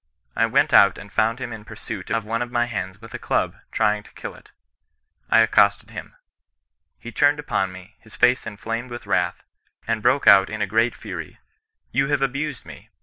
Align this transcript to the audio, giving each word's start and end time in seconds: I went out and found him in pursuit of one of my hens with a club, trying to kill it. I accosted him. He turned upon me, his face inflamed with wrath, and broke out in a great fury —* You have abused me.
I 0.35 0.47
went 0.47 0.73
out 0.73 0.97
and 0.97 1.11
found 1.11 1.37
him 1.37 1.53
in 1.53 1.63
pursuit 1.63 2.09
of 2.09 2.25
one 2.25 2.41
of 2.41 2.49
my 2.51 2.65
hens 2.65 2.99
with 2.99 3.13
a 3.13 3.19
club, 3.19 3.55
trying 3.71 4.01
to 4.01 4.11
kill 4.13 4.33
it. 4.33 4.49
I 5.29 5.41
accosted 5.41 5.91
him. 5.91 6.15
He 6.97 7.11
turned 7.11 7.37
upon 7.37 7.71
me, 7.71 7.97
his 7.99 8.15
face 8.15 8.47
inflamed 8.47 8.89
with 8.89 9.05
wrath, 9.05 9.43
and 9.85 10.01
broke 10.01 10.25
out 10.25 10.49
in 10.49 10.59
a 10.59 10.65
great 10.65 10.95
fury 10.95 11.37
—* 11.75 11.91
You 11.91 12.07
have 12.07 12.23
abused 12.23 12.65
me. 12.65 12.89